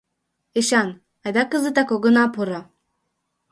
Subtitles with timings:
[0.59, 0.89] Эчан,
[1.23, 2.61] айда кызытак огына пуро.